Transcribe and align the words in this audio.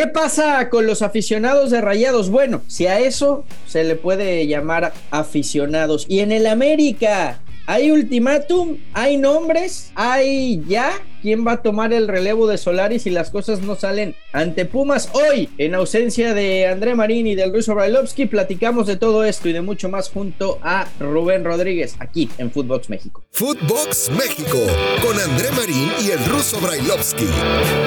¿Qué 0.00 0.06
pasa 0.06 0.70
con 0.70 0.86
los 0.86 1.02
aficionados 1.02 1.70
de 1.70 1.82
Rayados? 1.82 2.30
Bueno, 2.30 2.62
si 2.68 2.86
a 2.86 3.00
eso 3.00 3.44
se 3.66 3.84
le 3.84 3.96
puede 3.96 4.46
llamar 4.46 4.94
aficionados. 5.10 6.06
Y 6.08 6.20
en 6.20 6.32
el 6.32 6.46
América, 6.46 7.42
¿hay 7.66 7.90
ultimátum? 7.90 8.78
¿Hay 8.92 9.16
nombres? 9.16 9.92
¿Hay 9.94 10.62
ya? 10.66 10.92
¿Quién 11.22 11.46
va 11.46 11.52
a 11.52 11.62
tomar 11.62 11.92
el 11.92 12.08
relevo 12.08 12.46
de 12.46 12.56
Solari 12.56 12.98
si 12.98 13.10
las 13.10 13.30
cosas 13.30 13.60
no 13.60 13.76
salen 13.76 14.14
ante 14.32 14.64
Pumas? 14.64 15.10
Hoy, 15.12 15.50
en 15.58 15.74
ausencia 15.74 16.32
de 16.32 16.66
André 16.66 16.94
Marín 16.94 17.26
y 17.26 17.34
del 17.34 17.52
Ruso 17.52 17.74
Brailovsky, 17.74 18.26
platicamos 18.26 18.86
de 18.86 18.96
todo 18.96 19.24
esto 19.24 19.48
y 19.48 19.52
de 19.52 19.60
mucho 19.60 19.88
más 19.88 20.08
junto 20.08 20.58
a 20.62 20.88
Rubén 20.98 21.44
Rodríguez, 21.44 21.96
aquí 21.98 22.30
en 22.38 22.50
Footbox 22.50 22.88
México. 22.88 23.22
Footbox 23.32 24.10
México, 24.10 24.58
con 25.02 25.18
André 25.18 25.50
Marín 25.52 25.90
y 26.04 26.10
el 26.10 26.24
Ruso 26.24 26.58
Brailovsky. 26.60 27.26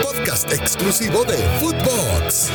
Podcast 0.04 0.54
exclusivo 0.54 1.24
de 1.26 1.38
Footbox. 1.60 2.52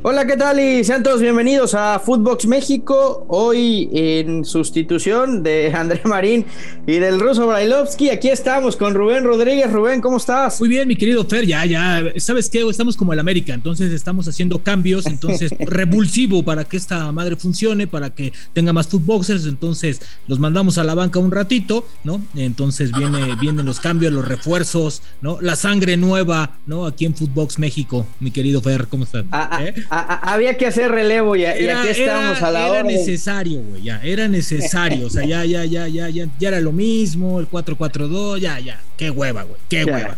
Hola, 0.00 0.28
¿qué 0.28 0.36
tal? 0.36 0.60
Y 0.60 0.84
sean 0.84 1.02
todos 1.02 1.20
bienvenidos 1.20 1.74
a 1.74 1.98
Footbox 1.98 2.46
México. 2.46 3.26
Hoy 3.26 3.90
en 3.92 4.44
sustitución 4.44 5.42
de 5.42 5.72
André 5.74 6.00
Marín 6.04 6.46
y 6.86 7.00
del 7.00 7.18
ruso 7.18 7.48
Brailovsky. 7.48 8.10
Aquí 8.10 8.28
estamos 8.28 8.76
con 8.76 8.94
Rubén 8.94 9.24
Rodríguez. 9.24 9.72
Rubén, 9.72 10.00
¿cómo 10.00 10.18
estás? 10.18 10.60
Muy 10.60 10.68
bien, 10.68 10.86
mi 10.86 10.94
querido 10.94 11.24
Fer. 11.24 11.44
Ya, 11.44 11.66
ya. 11.66 12.00
¿Sabes 12.18 12.48
qué? 12.48 12.60
Estamos 12.70 12.96
como 12.96 13.12
el 13.12 13.18
América. 13.18 13.52
Entonces 13.52 13.92
estamos 13.92 14.28
haciendo 14.28 14.62
cambios. 14.62 15.04
Entonces, 15.06 15.52
revulsivo 15.58 16.44
para 16.44 16.62
que 16.62 16.76
esta 16.76 17.10
madre 17.10 17.34
funcione, 17.34 17.88
para 17.88 18.10
que 18.10 18.32
tenga 18.52 18.72
más 18.72 18.86
footboxers. 18.86 19.46
Entonces, 19.46 20.00
los 20.28 20.38
mandamos 20.38 20.78
a 20.78 20.84
la 20.84 20.94
banca 20.94 21.18
un 21.18 21.32
ratito, 21.32 21.84
¿no? 22.04 22.22
Entonces 22.36 22.92
viene, 22.92 23.34
vienen 23.40 23.66
los 23.66 23.80
cambios, 23.80 24.12
los 24.12 24.28
refuerzos, 24.28 25.02
¿no? 25.22 25.40
La 25.40 25.56
sangre 25.56 25.96
nueva, 25.96 26.58
¿no? 26.66 26.86
Aquí 26.86 27.04
en 27.04 27.16
Footbox 27.16 27.58
México, 27.58 28.06
mi 28.20 28.30
querido 28.30 28.62
Fer. 28.62 28.86
¿Cómo 28.86 29.02
estás? 29.02 29.24
Ah, 29.32 29.48
ah, 29.50 29.64
¿Eh? 29.64 29.74
Había 29.90 30.56
que 30.56 30.66
hacer 30.66 30.90
relevo 30.90 31.36
y, 31.36 31.44
era, 31.44 31.80
aquí 31.80 31.88
estamos 31.88 32.42
a 32.42 32.50
la 32.50 32.66
hora. 32.66 32.80
Era 32.80 32.88
necesario, 32.88 33.62
güey, 33.62 33.82
ya, 33.82 34.00
era 34.02 34.28
necesario. 34.28 35.06
o 35.06 35.10
sea, 35.10 35.24
ya, 35.24 35.44
ya, 35.44 35.64
ya, 35.64 35.88
ya, 35.88 36.08
ya, 36.08 36.26
ya 36.38 36.48
era 36.48 36.60
lo 36.60 36.72
mismo, 36.72 37.40
el 37.40 37.48
4-4-2, 37.48 38.38
ya, 38.38 38.58
ya. 38.60 38.80
Qué 38.96 39.10
hueva, 39.10 39.44
güey, 39.44 39.60
qué 39.68 39.84
hueva. 39.84 40.16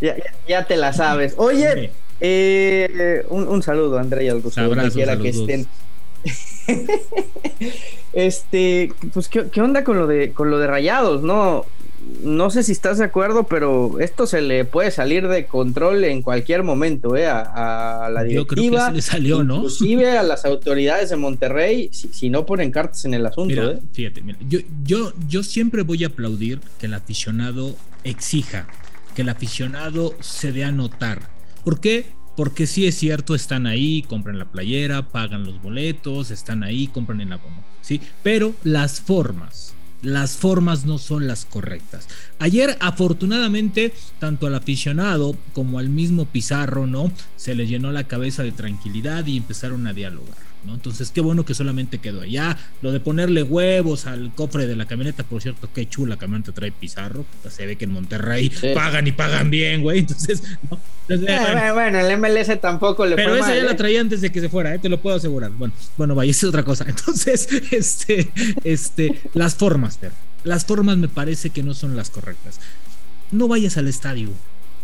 Ya, 0.00 0.16
ya, 0.48 0.64
te 0.66 0.76
la 0.76 0.92
sabes. 0.92 1.34
Oye, 1.36 1.90
eh, 2.20 3.24
un, 3.28 3.48
un, 3.48 3.62
saludo, 3.62 3.98
Andrea 3.98 4.24
y 4.24 4.28
al 4.28 4.42
donde 4.42 4.90
quiera 4.90 5.18
que 5.18 5.28
estén. 5.28 5.66
este, 8.12 8.92
pues, 9.12 9.28
¿qué, 9.28 9.46
¿qué, 9.50 9.60
onda 9.60 9.84
con 9.84 9.98
lo 9.98 10.06
de 10.06 10.32
con 10.32 10.50
lo 10.50 10.58
de 10.58 10.66
rayados, 10.66 11.22
no? 11.22 11.66
No 12.22 12.50
sé 12.50 12.62
si 12.62 12.72
estás 12.72 12.98
de 12.98 13.04
acuerdo, 13.04 13.44
pero 13.44 14.00
esto 14.00 14.26
se 14.26 14.40
le 14.40 14.64
puede 14.64 14.90
salir 14.90 15.28
de 15.28 15.46
control 15.46 16.04
en 16.04 16.22
cualquier 16.22 16.62
momento, 16.62 17.16
¿eh? 17.16 17.26
A, 17.26 18.08
la 18.12 18.22
directiva. 18.22 18.88
Yo 18.88 18.94
le 18.94 19.02
salió, 19.02 19.44
¿no? 19.44 19.56
Inclusive 19.56 20.18
a 20.18 20.22
las 20.22 20.44
autoridades 20.46 21.10
de 21.10 21.16
Monterrey, 21.16 21.90
si, 21.92 22.30
no 22.30 22.46
ponen 22.46 22.70
cartas 22.70 23.04
en 23.04 23.14
el 23.14 23.26
asunto, 23.26 23.70
¿eh? 23.70 23.78
Fíjate, 23.92 24.22
mira, 24.22 24.38
yo, 24.48 24.60
yo, 24.84 25.12
yo 25.28 25.42
siempre 25.42 25.82
voy 25.82 26.04
a 26.04 26.08
aplaudir 26.08 26.60
que 26.78 26.86
el 26.86 26.94
aficionado 26.94 27.76
exija, 28.04 28.66
que 29.14 29.22
el 29.22 29.28
aficionado 29.28 30.14
se 30.20 30.52
dé 30.52 30.64
a 30.64 30.72
notar. 30.72 31.30
¿Por 31.64 31.80
qué? 31.80 32.06
Porque 32.36 32.66
sí 32.66 32.86
es 32.86 32.94
cierto, 32.94 33.34
están 33.34 33.66
ahí, 33.66 34.02
compran 34.02 34.38
la 34.38 34.50
playera, 34.50 35.08
pagan 35.08 35.44
los 35.44 35.60
boletos, 35.60 36.30
están 36.30 36.62
ahí, 36.62 36.86
compran 36.86 37.20
el 37.20 37.32
abono, 37.32 37.62
¿sí? 37.82 38.00
Pero 38.22 38.54
las 38.64 39.00
formas, 39.00 39.74
las 40.02 40.36
formas 40.36 40.84
no 40.86 40.98
son 40.98 41.26
las 41.26 41.44
correctas. 41.44 42.08
Ayer, 42.38 42.76
afortunadamente, 42.80 43.92
tanto 44.18 44.46
al 44.46 44.54
aficionado 44.54 45.36
como 45.52 45.78
al 45.78 45.88
mismo 45.88 46.26
Pizarro, 46.26 46.86
¿no? 46.86 47.12
Se 47.36 47.54
les 47.54 47.68
llenó 47.68 47.92
la 47.92 48.04
cabeza 48.04 48.42
de 48.42 48.52
tranquilidad 48.52 49.26
y 49.26 49.36
empezaron 49.36 49.86
a 49.86 49.92
dialogar. 49.92 50.49
Entonces, 50.68 51.10
qué 51.10 51.20
bueno 51.20 51.44
que 51.44 51.54
solamente 51.54 51.98
quedó 51.98 52.20
allá. 52.22 52.56
Lo 52.82 52.92
de 52.92 53.00
ponerle 53.00 53.42
huevos 53.42 54.06
al 54.06 54.32
cofre 54.34 54.66
de 54.66 54.76
la 54.76 54.86
camioneta, 54.86 55.24
por 55.24 55.40
cierto, 55.40 55.68
qué 55.74 55.88
chula 55.88 56.16
camioneta 56.16 56.52
trae 56.52 56.72
Pizarro. 56.72 57.24
Se 57.48 57.66
ve 57.66 57.76
que 57.76 57.84
en 57.84 57.92
Monterrey 57.92 58.52
pagan 58.74 59.06
y 59.06 59.12
pagan 59.12 59.50
bien, 59.50 59.82
güey. 59.82 60.00
Entonces, 60.00 60.42
eh, 61.08 61.70
bueno, 61.72 61.98
el 61.98 62.18
MLS 62.18 62.60
tampoco 62.60 63.06
le 63.06 63.16
Pero 63.16 63.34
esa 63.36 63.54
ya 63.54 63.64
la 63.64 63.72
¿eh? 63.72 63.74
traía 63.74 64.00
antes 64.00 64.20
de 64.20 64.30
que 64.30 64.40
se 64.40 64.48
fuera, 64.48 64.74
¿eh? 64.74 64.78
te 64.78 64.88
lo 64.88 65.00
puedo 65.00 65.16
asegurar. 65.16 65.50
Bueno, 65.52 65.74
bueno, 65.96 66.14
vaya, 66.14 66.30
esa 66.30 66.46
es 66.46 66.50
otra 66.50 66.62
cosa. 66.62 66.84
Entonces, 66.88 67.48
este, 67.70 68.30
este, 68.64 69.20
las 69.34 69.54
formas, 69.54 69.98
pero 70.00 70.14
las 70.44 70.64
formas 70.64 70.96
me 70.96 71.08
parece 71.08 71.50
que 71.50 71.62
no 71.62 71.74
son 71.74 71.96
las 71.96 72.10
correctas. 72.10 72.60
No 73.32 73.48
vayas 73.48 73.76
al 73.76 73.88
estadio 73.88 74.30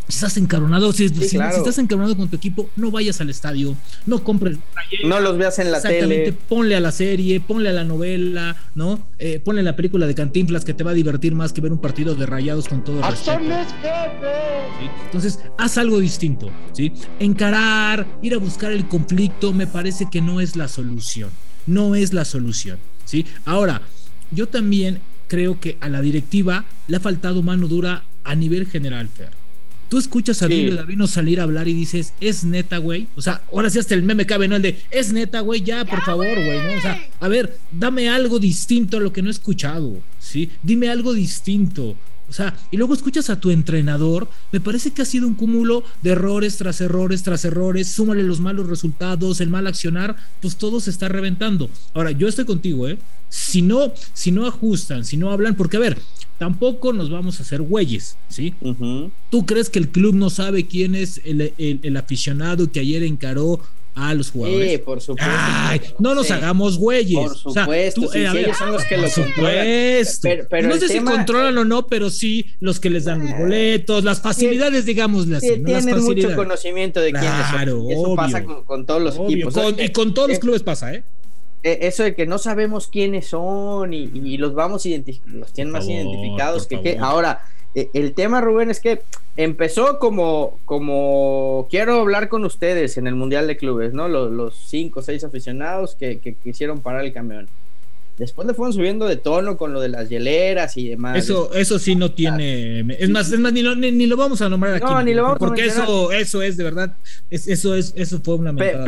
si 0.09 0.15
estás 0.15 0.37
encabronado, 0.37 0.93
si, 0.93 1.07
estás 1.07 1.79
encabronado 1.79 2.17
con 2.17 2.29
tu 2.29 2.37
equipo, 2.37 2.71
no 2.77 2.93
vayas 2.93 3.21
al 3.21 3.29
estadio, 3.29 3.77
no 4.07 4.23
compres. 4.23 4.59
no 5.05 5.19
los 5.19 5.37
veas 5.37 5.59
en 5.59 5.73
la 5.73 5.83
tele. 5.83 6.33
Ponle 6.49 6.77
a 6.77 6.81
la 6.81 6.93
serie, 6.93 7.41
ponle 7.41 7.71
a 7.71 7.73
la 7.73 7.83
novela, 7.83 8.57
¿no? 8.77 9.01
Eh, 9.19 9.41
ponle 9.45 9.65
la 9.65 9.75
película 9.75 10.07
de 10.07 10.15
Cantinflas 10.15 10.65
que 10.65 10.75
te 10.75 10.85
va 10.85 10.93
a 10.93 10.95
divertir 10.95 11.35
más 11.35 11.53
que 11.53 11.61
ver 11.61 11.73
un 11.73 11.81
partido 11.81 12.15
de 12.15 12.25
rayados 12.25 12.69
con 12.69 12.85
todo 12.85 12.99
el 12.99 13.11
respeto. 13.11 13.41
Entonces, 15.07 15.41
haz 15.59 15.77
algo 15.77 15.99
distinto, 15.99 16.51
¿sí? 16.73 16.93
Encarar, 17.19 18.07
ir 18.23 18.35
a 18.35 18.39
buscar 18.39 18.71
el 18.71 18.87
conflicto, 18.87 19.53
me 19.53 19.67
parece 19.67 20.09
que 20.11 20.21
no 20.21 20.41
es 20.41 20.55
la 20.55 20.69
solución. 20.69 21.31
No 21.67 21.97
es 21.97 22.13
la 22.13 22.25
solución, 22.25 22.79
¿sí? 23.05 23.27
Ahora, 23.45 23.83
yo 24.31 24.47
también 24.47 25.01
creo 25.27 25.59
que 25.59 25.79
a 25.81 25.89
la 25.89 26.01
directiva 26.01 26.65
le 26.87 26.99
ha 26.99 27.01
faltado 27.01 27.43
mano 27.43 27.67
dura 27.67 28.05
a 28.23 28.37
nivel 28.37 28.69
general, 28.69 29.09
Fer. 29.09 29.46
Tú 29.89 29.99
escuchas 29.99 30.43
a 30.43 30.49
sí. 30.49 30.71
Davino 30.71 31.07
salir 31.07 31.41
a 31.41 31.45
hablar 31.45 31.69
y 31.69 31.75
dices, 31.75 32.13
es 32.21 32.45
neta, 32.45 32.79
güey. 32.79 33.09
O 33.17 33.23
sea, 33.23 33.43
ahora 33.53 33.71
sí 33.71 33.79
hasta 33.79 33.95
el 33.95 34.03
meme 34.03 34.27
cabe, 34.27 34.49
¿no? 34.49 34.57
El 34.57 34.63
de, 34.63 34.79
es 34.91 35.13
neta, 35.13 35.41
güey, 35.41 35.63
ya, 35.63 35.85
por 35.85 36.03
favor, 36.03 36.27
güey, 36.27 36.59
¿no? 36.63 36.79
O 36.79 36.81
sea, 36.81 37.01
a 37.21 37.29
ver, 37.29 37.59
dame 37.71 38.09
algo 38.09 38.39
distinto 38.39 38.97
a 38.97 39.01
lo 39.01 39.13
que 39.13 39.23
no 39.23 39.29
he 39.29 39.33
escuchado, 39.33 40.01
¿sí? 40.19 40.51
Dime 40.63 40.89
algo 40.89 41.13
distinto. 41.13 41.97
O 42.29 42.33
sea, 42.33 42.57
y 42.71 42.77
luego 42.77 42.95
escuchas 42.95 43.31
a 43.31 43.39
tu 43.39 43.51
entrenador, 43.51 44.29
me 44.51 44.61
parece 44.61 44.91
que 44.91 45.03
ha 45.03 45.05
sido 45.05 45.29
un 45.29 45.35
cúmulo 45.35 45.85
de 46.03 46.11
errores 46.11 46.57
tras 46.57 46.81
errores 46.81 47.23
tras 47.23 47.45
errores, 47.45 47.89
súmale 47.89 48.25
los 48.25 48.41
malos 48.41 48.67
resultados, 48.69 49.41
el 49.41 49.49
mal 49.49 49.67
accionar, 49.67 50.17
pues 50.43 50.57
todo 50.57 50.81
se 50.81 50.91
está 50.91 51.09
reventando. 51.09 51.71
Ahora, 51.95 52.11
yo 52.11 52.27
estoy 52.27 52.45
contigo, 52.45 52.89
¿eh? 52.89 52.99
Si 53.29 53.63
no, 53.63 53.93
si 54.13 54.31
no 54.31 54.47
ajustan, 54.47 55.05
si 55.05 55.17
no 55.17 55.31
hablan, 55.31 55.57
porque 55.57 55.77
a 55.77 55.81
ver, 55.81 55.99
tampoco 56.39 56.93
nos 56.93 57.11
vamos 57.11 57.41
a 57.41 57.43
hacer 57.43 57.63
güeyes, 57.63 58.17
¿sí? 58.29 58.55
¿Tú 59.31 59.47
crees 59.47 59.71
que 59.71 59.79
el 59.79 59.89
club 59.89 60.15
no 60.15 60.31
sabe 60.31 60.67
quién 60.67 60.95
es 60.95 61.21
el, 61.25 61.53
el, 61.59 61.97
aficionado 61.97 62.71
que 62.71 62.81
ayer 62.81 63.03
encaró 63.03 63.61
a 63.95 64.13
los 64.13 64.31
jugadores? 64.31 64.73
Sí, 64.73 64.79
por 64.79 65.01
supuesto. 65.01 65.31
no 65.99 66.15
nos 66.15 66.31
hagamos 66.31 66.79
güeyes. 66.79 67.19
Por 67.19 67.37
supuesto, 67.37 68.09
sí, 68.13 68.19
ellos 68.19 68.57
son 68.57 68.73
los 68.73 68.85
que 68.85 68.97
lo 68.99 69.09
controlan. 69.11 70.69
no 70.69 70.77
sé 70.77 70.89
si 70.89 71.01
controlan 71.01 71.59
o 71.59 71.65
no, 71.65 71.87
pero 71.87 72.11
sí 72.11 72.47
los 72.61 72.79
que 72.79 72.91
les 72.91 73.05
dan 73.05 73.25
los 73.25 73.39
boletos, 73.39 74.05
las 74.05 74.21
facilidades, 74.21 74.85
digámosle 74.85 75.37
así. 75.37 75.63
tienen 75.65 76.03
mucho 76.03 76.37
conocimiento 76.37 77.01
de 77.01 77.13
quiénes 77.13 77.47
son. 77.51 77.91
Eso 77.91 78.15
pasa 78.15 78.45
con, 78.45 78.85
todos 78.85 79.03
los 79.03 79.17
equipos. 79.17 79.55
y 79.79 79.89
con 79.89 80.13
todos 80.15 80.29
los 80.29 80.39
clubes 80.39 80.63
pasa, 80.63 80.95
¿eh? 80.95 81.05
E, 81.67 81.89
eso 81.89 82.05
de 82.05 82.15
que 82.15 82.27
no 82.27 82.39
sabemos 82.39 82.87
quiénes 82.87 83.27
son 83.27 83.93
y, 83.93 84.37
los 84.37 84.55
vamos 84.55 84.87
los 85.27 85.53
tienen 85.53 85.73
más 85.73 85.89
identificados 85.89 86.69
que, 86.69 86.81
que, 86.81 86.97
ahora 86.97 87.41
e, 87.75 87.91
el 87.93 88.15
tema 88.15 88.41
Rubén 88.41 88.71
es 88.71 88.79
que 88.79 89.03
empezó 89.37 89.99
como 89.99 90.61
como 90.65 91.67
quiero 91.69 92.03
hablar 92.03 92.29
con 92.29 92.45
ustedes 92.45 92.99
en 92.99 93.09
el 93.09 93.17
mundial 93.17 93.49
de 93.49 93.57
clubes 93.57 93.93
no 93.93 94.07
los, 94.07 94.31
los 94.31 94.55
cinco 94.55 95.01
o 95.01 95.03
seis 95.03 95.25
aficionados 95.25 95.97
que, 95.97 96.21
que 96.21 96.35
quisieron 96.35 96.83
parar 96.83 97.05
el 97.05 97.13
camión 97.13 97.49
Después 98.19 98.49
le 98.49 98.55
fueron 98.55 98.73
subiendo 98.73 99.07
de 99.07 99.17
tono 99.17 99.59
con 99.59 99.75
lo 99.75 99.81
de 99.81 99.91
las 99.91 100.09
hieleras 100.09 100.77
y 100.79 100.89
demás. 100.89 101.19
Eso, 101.19 101.53
eso 101.53 101.79
sí 101.79 101.97
no 101.97 102.13
tiene. 102.13 102.81
Es 102.99 103.11
más, 103.11 103.31
es 103.31 103.39
más 103.39 103.53
ni, 103.53 103.63
lo, 103.63 103.75
ni, 103.77 104.07
lo 104.07 104.17
vamos 104.17 104.41
a 104.41 104.49
nombrar 104.49 104.75
aquí. 104.75 104.87
No, 104.87 105.03
ni 105.03 105.13
lo 105.13 105.23
vamos 105.23 105.39
porque 105.39 105.63
a 105.63 105.67
eso, 105.67 106.11
eso 106.11 106.41
es 106.41 106.57
de 106.57 106.65
verdad. 106.65 106.97
Es, 107.31 107.47
eso 107.47 107.75
es, 107.75 107.93
eso 107.95 108.21
fue 108.23 108.37
una 108.37 108.53
mentada 108.53 108.85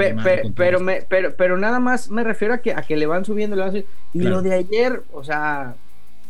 pero, 0.54 0.80
me, 0.80 1.02
pero, 1.08 1.34
pero 1.36 1.58
nada 1.58 1.78
más 1.78 2.10
me 2.10 2.25
refiero 2.25 2.54
a 2.54 2.58
que, 2.58 2.72
a 2.72 2.82
que 2.82 2.96
le 2.96 3.06
van 3.06 3.26
subiendo, 3.26 3.54
le 3.54 3.62
van 3.62 3.70
subiendo. 3.70 3.90
Y 4.14 4.20
lo 4.20 4.40
de 4.40 4.54
ayer, 4.54 5.02
o 5.12 5.22
sea, 5.22 5.75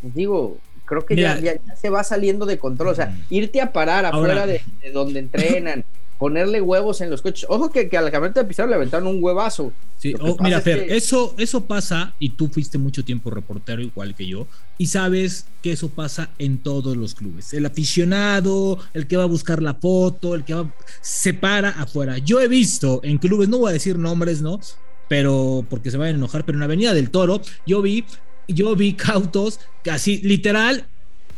digo, 0.03 0.59
creo 0.89 1.07
que 1.07 1.17
ya, 1.17 1.39
ya, 1.39 1.55
se 1.77 1.91
va 1.91 2.03
saliendo 2.03 2.47
de 2.47 2.59
control. 2.59 2.89
O 2.89 2.95
sea, 2.95 3.07
mm. 3.07 3.25
irte 3.31 3.61
a 3.61 3.73
parar 3.73 4.07
afuera 4.07 4.47
de, 4.47 4.63
de 4.83 4.91
donde 4.91 5.21
entrenan 5.21 5.85
ponerle 6.19 6.61
huevos 6.61 7.01
en 7.01 7.11
los 7.11 7.23
coches. 7.23 7.47
Ojo 7.49 7.71
que, 7.71 7.89
que 7.89 7.97
a 7.97 8.03
la 8.03 8.11
camioneta 8.11 8.43
de 8.43 8.49
Pizarro 8.49 8.69
le 8.69 8.75
aventaron 8.75 9.07
un 9.07 9.23
huevazo. 9.23 9.73
Sí, 9.99 10.15
oh, 10.21 10.37
mira, 10.41 10.61
Fer, 10.61 10.87
eso, 10.91 11.35
eso 11.39 11.65
pasa, 11.65 12.15
y 12.19 12.31
tú 12.31 12.49
fuiste 12.49 12.77
mucho 12.77 13.05
tiempo 13.05 13.31
reportero 13.31 13.81
igual 13.81 14.15
que 14.15 14.27
yo, 14.27 14.47
y 14.77 14.89
sabes 14.89 15.47
que 15.63 15.73
eso 15.73 15.89
pasa 15.89 16.31
en 16.39 16.59
todos 16.59 16.97
los 16.97 17.15
clubes. 17.15 17.55
El 17.55 17.67
aficionado, 17.67 18.79
el 18.95 19.07
que 19.07 19.17
va 19.17 19.25
a 19.25 19.27
buscar 19.27 19.63
la 19.63 19.75
foto, 19.75 20.35
el 20.35 20.45
que 20.45 20.55
va, 20.55 20.73
se 21.01 21.35
para 21.35 21.71
afuera. 21.71 22.19
Yo 22.19 22.41
he 22.41 22.49
visto 22.49 23.01
en 23.05 23.19
clubes, 23.19 23.49
no 23.49 23.59
voy 23.59 23.71
a 23.71 23.73
decir 23.73 23.99
nombres, 23.99 24.43
¿no? 24.43 24.61
Pero 25.09 25.65
porque 25.71 25.91
se 25.91 25.97
van 25.97 26.09
a 26.09 26.11
enojar, 26.11 26.45
pero 26.45 26.59
en 26.59 26.65
Avenida 26.65 26.95
del 26.95 27.11
Toro, 27.11 27.41
yo 27.67 27.81
vi, 27.81 28.05
yo 28.49 28.75
vi 28.75 28.95
cautos 28.95 29.61
casi 29.85 30.19
literal 30.19 30.87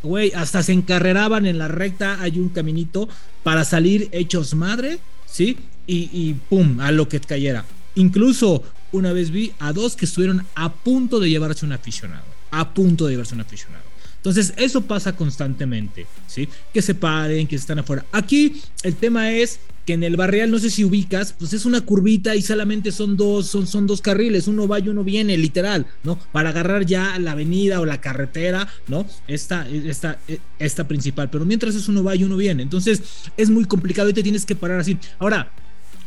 Güey, 0.03 0.31
hasta 0.33 0.63
se 0.63 0.73
encarreraban 0.73 1.45
en 1.45 1.59
la 1.59 1.67
recta, 1.67 2.19
hay 2.21 2.39
un 2.39 2.49
caminito 2.49 3.07
para 3.43 3.63
salir 3.63 4.09
hechos 4.11 4.55
madre 4.55 4.97
¿sí? 5.27 5.57
Y, 5.85 6.09
y 6.11 6.33
pum, 6.33 6.79
a 6.79 6.91
lo 6.91 7.07
que 7.07 7.19
cayera. 7.19 7.65
Incluso 7.95 8.63
una 8.91 9.13
vez 9.13 9.31
vi 9.31 9.53
a 9.59 9.73
dos 9.73 9.95
que 9.95 10.05
estuvieron 10.05 10.45
a 10.55 10.73
punto 10.73 11.19
de 11.19 11.29
llevarse 11.29 11.65
un 11.65 11.71
aficionado, 11.71 12.25
a 12.51 12.73
punto 12.73 13.05
de 13.05 13.11
llevarse 13.11 13.35
un 13.35 13.41
aficionado. 13.41 13.83
Entonces, 14.21 14.53
eso 14.57 14.81
pasa 14.81 15.15
constantemente, 15.15 16.05
¿sí? 16.27 16.47
Que 16.71 16.83
se 16.83 16.93
paren, 16.93 17.47
que 17.47 17.55
están 17.55 17.79
afuera. 17.79 18.05
Aquí 18.11 18.61
el 18.83 18.95
tema 18.95 19.31
es 19.31 19.59
que 19.83 19.93
en 19.93 20.03
el 20.03 20.15
barrial, 20.15 20.51
no 20.51 20.59
sé 20.59 20.69
si 20.69 20.83
ubicas, 20.83 21.33
pues 21.33 21.53
es 21.53 21.65
una 21.65 21.81
curvita 21.81 22.35
y 22.35 22.43
solamente 22.43 22.91
son 22.91 23.17
dos, 23.17 23.47
son, 23.47 23.65
son 23.65 23.87
dos 23.87 23.99
carriles, 23.99 24.47
uno 24.47 24.67
va 24.67 24.77
y 24.77 24.89
uno 24.89 25.03
viene, 25.03 25.35
literal, 25.39 25.87
¿no? 26.03 26.19
Para 26.31 26.49
agarrar 26.49 26.85
ya 26.85 27.17
la 27.17 27.31
avenida 27.31 27.79
o 27.79 27.85
la 27.85 27.99
carretera, 27.99 28.67
¿no? 28.87 29.07
Esta, 29.27 29.67
esta, 29.67 30.19
esta 30.59 30.87
principal. 30.87 31.31
Pero 31.31 31.43
mientras 31.45 31.73
es 31.73 31.87
uno 31.87 32.03
va 32.03 32.15
y 32.15 32.23
uno 32.23 32.37
viene. 32.37 32.61
Entonces, 32.61 33.01
es 33.37 33.49
muy 33.49 33.65
complicado 33.65 34.09
y 34.09 34.13
te 34.13 34.21
tienes 34.21 34.45
que 34.45 34.55
parar 34.55 34.81
así. 34.81 34.99
Ahora, 35.17 35.51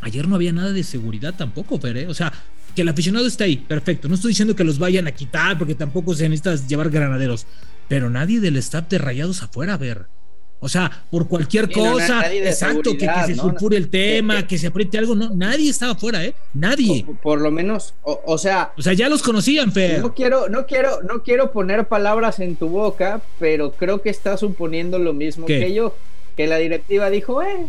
ayer 0.02 0.28
no 0.28 0.36
había 0.36 0.52
nada 0.52 0.72
de 0.72 0.84
seguridad 0.84 1.34
tampoco, 1.36 1.80
Fer, 1.80 1.96
¿eh? 1.96 2.06
O 2.06 2.14
sea, 2.14 2.32
que 2.76 2.82
el 2.82 2.88
aficionado 2.88 3.26
está 3.26 3.42
ahí, 3.42 3.56
perfecto. 3.56 4.08
No 4.08 4.14
estoy 4.14 4.30
diciendo 4.30 4.54
que 4.54 4.62
los 4.62 4.78
vayan 4.78 5.08
a 5.08 5.12
quitar 5.12 5.58
porque 5.58 5.74
tampoco 5.74 6.14
se 6.14 6.28
necesita 6.28 6.54
llevar 6.66 6.90
granaderos 6.90 7.46
pero 7.88 8.10
nadie 8.10 8.40
del 8.40 8.56
staff 8.56 8.88
de 8.88 8.98
Rayados 8.98 9.42
afuera 9.42 9.74
a 9.74 9.78
ver. 9.78 10.06
O 10.64 10.68
sea, 10.70 10.90
por 11.10 11.28
cualquier 11.28 11.70
cosa, 11.70 12.32
exacto, 12.32 12.96
que, 12.96 13.06
se 13.26 13.34
sulfure 13.34 13.76
el 13.76 13.90
tema, 13.90 14.46
que, 14.46 14.56
se 14.56 14.68
apriete 14.68 14.96
algo, 14.96 15.14
no, 15.14 15.28
nadie 15.34 15.68
estaba 15.68 15.92
afuera, 15.92 16.24
¿eh? 16.24 16.34
Nadie. 16.54 17.04
por 17.22 17.38
lo 17.38 17.50
menos, 17.50 17.92
o, 18.02 18.38
sea. 18.38 18.72
O 18.78 18.80
sea, 18.80 18.94
ya 18.94 19.10
los 19.10 19.22
conocían, 19.22 19.72
Fer. 19.72 20.00
No 20.00 20.14
quiero, 20.14 20.48
no 20.48 20.64
quiero, 20.64 21.02
no 21.02 21.22
quiero 21.22 21.52
poner 21.52 21.86
palabras 21.86 22.40
en 22.40 22.56
tu 22.56 22.70
boca, 22.70 23.20
pero 23.38 23.72
creo 23.72 24.00
que 24.00 24.08
estás 24.08 24.40
suponiendo 24.40 24.98
lo 24.98 25.12
mismo 25.12 25.44
que 25.44 25.74
yo, 25.74 25.94
que 26.34 26.46
la 26.46 26.56
directiva 26.56 27.10
dijo, 27.10 27.42
eh, 27.42 27.66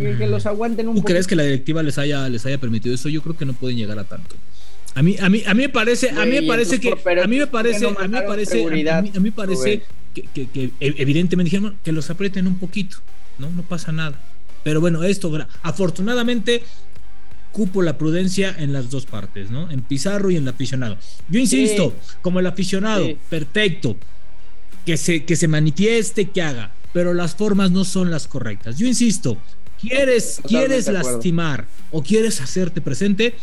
eh, 0.00 0.16
que 0.18 0.26
los 0.26 0.46
aguanten 0.46 0.88
un 0.88 0.96
¿Tú 0.96 1.04
crees 1.04 1.28
que 1.28 1.36
la 1.36 1.44
directiva 1.44 1.80
les 1.84 1.96
haya, 1.98 2.28
les 2.28 2.44
haya 2.44 2.58
permitido 2.58 2.92
eso? 2.92 3.08
Yo 3.08 3.22
creo 3.22 3.36
que 3.36 3.44
no 3.44 3.52
pueden 3.52 3.76
llegar 3.76 4.00
a 4.00 4.04
tanto. 4.04 4.34
A 4.96 5.02
mí, 5.02 5.14
a 5.20 5.28
mí, 5.28 5.42
a 5.46 5.52
mí 5.52 5.62
me 5.62 5.68
parece, 5.68 6.08
a 6.08 6.24
mí 6.24 6.40
me 6.40 6.42
parece 6.44 6.80
que, 6.80 6.88
a 6.88 7.26
mí 7.26 7.36
me 7.38 7.46
parece, 7.46 7.86
a 7.86 7.90
mí 7.90 8.08
me 8.08 8.22
parece, 8.22 8.64
a 8.90 9.02
mí, 9.02 9.12
me 9.20 9.30
parece 9.30 9.82
que, 10.14 10.22
que, 10.48 10.70
evidentemente 10.80 11.50
dijeron 11.50 11.76
que 11.84 11.92
los 11.92 12.08
aprieten 12.08 12.46
un 12.46 12.58
poquito, 12.58 12.96
¿no? 13.38 13.50
No 13.50 13.62
pasa 13.62 13.92
nada. 13.92 14.18
Pero 14.64 14.80
bueno, 14.80 15.04
esto, 15.04 15.30
afortunadamente, 15.62 16.62
cupo 17.52 17.82
la 17.82 17.98
prudencia 17.98 18.56
en 18.58 18.72
las 18.72 18.88
dos 18.88 19.04
partes, 19.04 19.50
¿no? 19.50 19.70
En 19.70 19.82
Pizarro 19.82 20.30
y 20.30 20.36
en 20.36 20.44
el 20.44 20.48
aficionado. 20.48 20.96
Yo 21.28 21.40
insisto, 21.40 21.94
como 22.22 22.40
el 22.40 22.46
aficionado, 22.46 23.06
perfecto, 23.28 23.98
que 24.86 24.96
se, 24.96 25.26
que 25.26 25.36
se 25.36 25.46
manifieste, 25.46 26.30
que 26.30 26.40
haga, 26.40 26.72
pero 26.94 27.12
las 27.12 27.34
formas 27.34 27.70
no 27.70 27.84
son 27.84 28.10
las 28.10 28.26
correctas. 28.26 28.78
Yo 28.78 28.86
insisto, 28.86 29.36
quieres, 29.78 30.40
quieres 30.48 30.88
lastimar 30.88 31.66
o 31.90 32.02
quieres 32.02 32.40
hacerte 32.40 32.80
presente, 32.80 33.34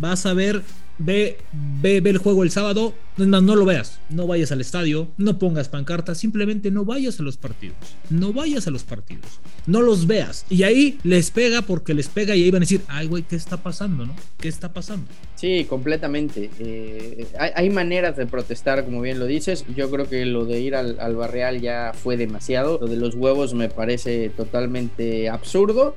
vas 0.00 0.26
a 0.26 0.34
ver 0.34 0.62
ve, 0.98 1.38
ve, 1.52 1.98
el 1.98 2.18
juego 2.18 2.42
el 2.44 2.50
sábado, 2.50 2.94
no, 3.16 3.40
no 3.40 3.56
lo 3.56 3.64
veas, 3.64 4.00
no 4.10 4.26
vayas 4.26 4.52
al 4.52 4.60
estadio, 4.60 5.08
no 5.16 5.38
pongas 5.38 5.68
pancartas, 5.68 6.18
simplemente 6.18 6.70
no 6.70 6.84
vayas 6.84 7.20
a 7.20 7.22
los 7.22 7.36
partidos, 7.36 7.76
no 8.10 8.32
vayas 8.32 8.66
a 8.66 8.70
los 8.70 8.84
partidos, 8.84 9.40
no 9.66 9.82
los 9.82 10.06
veas. 10.06 10.46
Y 10.50 10.62
ahí 10.62 10.98
les 11.02 11.30
pega 11.30 11.62
porque 11.62 11.94
les 11.94 12.08
pega 12.08 12.36
y 12.36 12.44
ahí 12.44 12.50
van 12.50 12.62
a 12.62 12.66
decir, 12.66 12.82
ay 12.88 13.06
güey, 13.06 13.22
¿qué 13.24 13.36
está 13.36 13.56
pasando? 13.56 14.06
¿No? 14.06 14.14
¿Qué 14.38 14.48
está 14.48 14.72
pasando? 14.72 15.06
Sí, 15.36 15.66
completamente. 15.68 16.50
Eh, 16.58 17.26
hay, 17.38 17.68
maneras 17.70 18.16
de 18.16 18.26
protestar, 18.26 18.84
como 18.84 19.00
bien 19.00 19.18
lo 19.18 19.26
dices. 19.26 19.64
Yo 19.76 19.90
creo 19.90 20.08
que 20.08 20.24
lo 20.24 20.46
de 20.46 20.60
ir 20.60 20.74
al, 20.74 20.98
al 21.00 21.16
barreal 21.16 21.60
ya 21.60 21.92
fue 21.92 22.16
demasiado. 22.16 22.78
Lo 22.80 22.86
de 22.86 22.96
los 22.96 23.14
huevos 23.14 23.52
me 23.52 23.68
parece 23.68 24.30
totalmente 24.30 25.28
absurdo. 25.28 25.96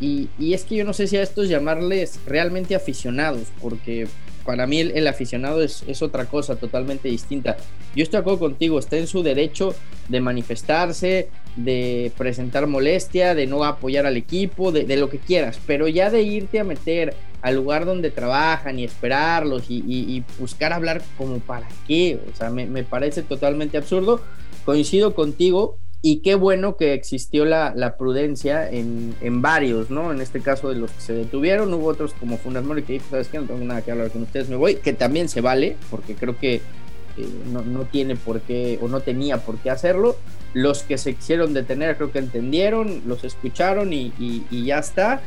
Y, 0.00 0.28
es 0.52 0.64
que 0.64 0.76
yo 0.76 0.84
no 0.84 0.92
sé 0.92 1.06
si 1.06 1.16
a 1.16 1.22
estos 1.22 1.48
llamarles 1.48 2.20
realmente 2.26 2.74
aficionados, 2.74 3.48
porque 3.60 4.06
para 4.44 4.66
mí 4.66 4.80
el, 4.80 5.06
aficionado 5.06 5.62
es, 5.62 6.02
otra 6.02 6.26
cosa 6.26 6.56
totalmente 6.56 7.08
distinta. 7.08 7.56
Yo 7.94 8.02
estoy 8.02 8.18
de 8.18 8.20
acuerdo 8.20 8.38
contigo, 8.38 8.78
está 8.78 8.96
en 8.96 9.06
su 9.06 9.22
derecho 9.22 9.74
de 10.08 10.20
manifestarse, 10.20 11.28
de 11.56 12.12
presentar 12.16 12.66
molestia, 12.66 13.34
de 13.34 13.46
no 13.46 13.64
apoyar 13.64 14.06
al 14.06 14.16
equipo, 14.16 14.72
de, 14.72 14.96
lo 14.96 15.10
que 15.10 15.18
quieras, 15.18 15.58
pero 15.66 15.88
ya 15.88 16.10
de 16.10 16.22
irte 16.22 16.60
a 16.60 16.64
meter 16.64 17.14
al 17.42 17.56
lugar 17.56 17.84
donde 17.84 18.10
trabajan 18.10 18.78
y 18.78 18.84
esperarlos 18.84 19.64
y, 19.68 20.22
buscar 20.38 20.72
hablar 20.72 21.02
como 21.18 21.40
para 21.40 21.68
qué, 21.86 22.20
o 22.32 22.36
sea, 22.36 22.50
me 22.50 22.84
parece 22.84 23.22
totalmente 23.22 23.76
absurdo. 23.76 24.20
Coincido 24.64 25.14
contigo, 25.14 25.78
y 26.00 26.20
qué 26.20 26.36
bueno 26.36 26.76
que 26.76 26.94
existió 26.94 27.44
la, 27.44 27.96
prudencia 27.98 28.68
en, 28.70 29.42
varios, 29.42 29.90
¿no? 29.90 30.12
En 30.12 30.20
este 30.20 30.40
caso 30.40 30.68
de 30.68 30.76
los 30.76 30.90
que 30.92 31.00
se 31.00 31.12
detuvieron, 31.12 31.74
hubo 31.74 31.86
otros 31.86 32.14
como 32.14 32.38
Funas 32.38 32.64
Mori 32.64 32.82
que 32.82 32.94
dijo, 32.94 33.06
¿sabes 33.10 33.28
qué? 33.28 33.38
No 33.38 33.46
tengo 33.46 33.64
nada 33.64 33.82
que 33.82 33.90
hablar 33.90 34.10
con 34.10 34.22
ustedes, 34.22 34.48
me 34.48 34.56
voy, 34.56 34.76
que 34.76 34.92
también 34.92 35.28
se 35.28 35.40
vale, 35.40 35.76
porque 35.90 36.14
creo 36.14 36.38
que 36.38 36.56
eh, 36.56 37.28
no, 37.50 37.84
tiene 37.84 38.14
por 38.14 38.40
qué, 38.42 38.78
o 38.80 38.86
no 38.86 39.00
tenía 39.00 39.38
por 39.38 39.58
qué 39.58 39.70
hacerlo. 39.70 40.16
Los 40.54 40.82
que 40.82 40.98
se 40.98 41.14
quisieron 41.14 41.52
detener 41.52 41.96
creo 41.96 42.12
que 42.12 42.20
entendieron, 42.20 43.02
los 43.06 43.24
escucharon 43.24 43.92
y, 43.92 44.44
ya 44.50 44.78
está. 44.78 45.20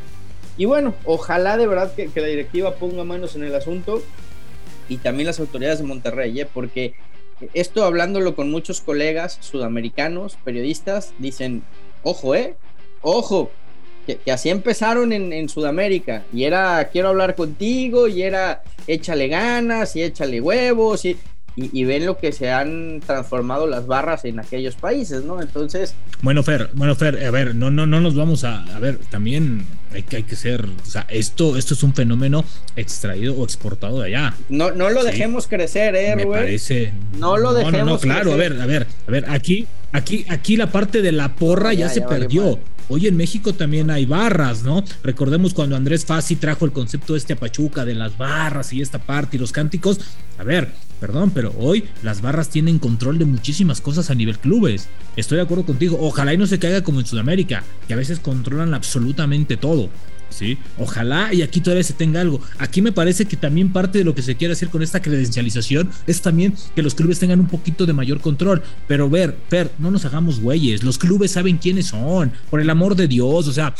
Y 0.57 0.65
bueno, 0.65 0.93
ojalá 1.03 1.57
de 1.57 1.67
verdad 1.67 1.93
que, 1.93 2.07
que 2.07 2.21
la 2.21 2.27
directiva 2.27 2.75
ponga 2.75 3.03
manos 3.03 3.35
en 3.35 3.43
el 3.43 3.55
asunto 3.55 4.01
y 4.87 4.97
también 4.97 5.27
las 5.27 5.39
autoridades 5.39 5.79
de 5.79 5.85
Monterrey, 5.85 6.39
¿eh? 6.39 6.47
porque 6.51 6.93
esto 7.53 7.83
hablándolo 7.83 8.35
con 8.35 8.51
muchos 8.51 8.81
colegas 8.81 9.37
sudamericanos, 9.41 10.37
periodistas, 10.43 11.13
dicen, 11.17 11.63
ojo, 12.03 12.35
eh, 12.35 12.55
ojo, 13.01 13.51
que, 14.05 14.19
así 14.31 14.49
empezaron 14.49 15.13
en, 15.13 15.49
Sudamérica, 15.49 16.23
y 16.33 16.43
era, 16.43 16.89
quiero 16.91 17.09
hablar 17.09 17.35
contigo, 17.35 18.07
y 18.07 18.23
era, 18.23 18.63
échale 18.87 19.27
ganas, 19.27 19.95
y 19.95 20.03
échale 20.03 20.41
huevos, 20.41 21.05
y, 21.55 21.79
y, 21.79 21.83
ven 21.83 22.05
lo 22.05 22.17
que 22.17 22.31
se 22.31 22.49
han 22.49 23.01
transformado 23.05 23.67
las 23.67 23.85
barras 23.85 24.25
en 24.25 24.39
aquellos 24.39 24.75
países, 24.75 25.23
¿no? 25.23 25.41
Entonces... 25.41 25.95
Bueno, 26.21 26.43
Fer, 26.43 26.69
bueno, 26.73 26.95
Fer, 26.95 27.23
a 27.25 27.31
ver, 27.31 27.55
no, 27.55 27.69
no, 27.69 27.85
no 27.85 27.99
nos 27.99 28.15
vamos 28.15 28.43
a, 28.43 28.63
a 28.75 28.79
ver, 28.79 28.97
también 29.09 29.65
hay 29.93 30.03
que, 30.03 30.17
hay 30.17 30.23
que 30.23 30.35
ser, 30.35 30.65
o 30.65 30.85
sea, 30.85 31.05
esto, 31.09 31.57
esto 31.57 31.73
es 31.73 31.83
un 31.83 31.93
fenómeno 31.93 32.45
extraído 32.75 33.35
o 33.35 33.43
exportado 33.43 33.99
de 33.99 34.07
allá. 34.07 34.33
No, 34.49 34.71
no 34.71 34.89
lo 34.89 35.03
dejemos 35.03 35.47
crecer, 35.47 35.95
eh, 35.95 36.15
Me 36.15 36.25
parece. 36.25 36.93
No 37.17 37.37
lo 37.37 37.53
dejemos 37.53 37.79
No, 37.79 37.85
no, 37.85 37.99
claro, 37.99 38.33
a 38.33 38.35
ver, 38.37 38.61
a 38.61 38.65
ver, 38.65 38.87
a 39.07 39.11
ver, 39.11 39.29
aquí, 39.29 39.67
aquí, 39.91 40.25
aquí 40.29 40.57
la 40.57 40.71
parte 40.71 41.01
de 41.01 41.11
la 41.11 41.35
porra 41.35 41.73
ya, 41.73 41.89
se 41.89 42.01
perdió. 42.01 42.59
Hoy 42.89 43.07
en 43.07 43.15
México 43.15 43.53
también 43.53 43.89
hay 43.89 44.05
barras, 44.05 44.63
¿no? 44.63 44.83
Recordemos 45.01 45.53
cuando 45.53 45.77
Andrés 45.77 46.03
Fassi 46.03 46.35
trajo 46.35 46.65
el 46.65 46.73
concepto 46.73 47.15
este 47.15 47.33
a 47.33 47.35
Pachuca 47.37 47.85
de 47.85 47.95
las 47.95 48.17
barras 48.17 48.73
y 48.73 48.81
esta 48.81 48.99
parte 48.99 49.37
y 49.37 49.39
los 49.39 49.53
cánticos. 49.53 50.01
A 50.37 50.43
ver, 50.43 50.73
perdón, 50.99 51.31
pero 51.33 51.53
hoy 51.57 51.85
las 52.03 52.21
barras 52.21 52.49
tienen 52.49 52.79
control 52.79 53.17
de 53.17 53.23
muchísimas 53.23 53.79
cosas 53.79 54.09
a 54.09 54.15
nivel 54.15 54.39
clubes. 54.39 54.89
Estoy 55.15 55.37
de 55.37 55.43
acuerdo 55.43 55.65
contigo. 55.65 55.97
Ojalá 56.01 56.33
y 56.33 56.37
no 56.37 56.47
se 56.47 56.59
caiga 56.59 56.83
como 56.83 56.99
en 56.99 57.05
Sudamérica, 57.05 57.63
que 57.87 57.93
a 57.93 57.97
veces 57.97 58.19
controlan 58.19 58.73
absolutamente 58.73 59.55
todo. 59.55 59.89
¿Sí? 60.31 60.57
Ojalá 60.77 61.33
y 61.33 61.41
aquí 61.41 61.61
todavía 61.61 61.83
se 61.83 61.93
tenga 61.93 62.21
algo. 62.21 62.41
Aquí 62.57 62.81
me 62.81 62.91
parece 62.91 63.25
que 63.25 63.37
también 63.37 63.71
parte 63.71 63.99
de 63.99 64.03
lo 64.03 64.15
que 64.15 64.21
se 64.21 64.35
quiere 64.35 64.53
hacer 64.53 64.69
con 64.69 64.81
esta 64.81 65.01
credencialización 65.01 65.89
es 66.07 66.21
también 66.21 66.55
que 66.75 66.81
los 66.81 66.95
clubes 66.95 67.19
tengan 67.19 67.39
un 67.39 67.47
poquito 67.47 67.85
de 67.85 67.93
mayor 67.93 68.19
control. 68.21 68.63
Pero 68.87 69.09
ver, 69.09 69.37
Fer, 69.49 69.71
no 69.77 69.91
nos 69.91 70.05
hagamos 70.05 70.39
güeyes. 70.39 70.83
Los 70.83 70.97
clubes 70.97 71.31
saben 71.31 71.57
quiénes 71.57 71.87
son, 71.87 72.31
por 72.49 72.61
el 72.61 72.69
amor 72.69 72.95
de 72.95 73.07
Dios. 73.07 73.47
O 73.47 73.53
sea, 73.53 73.73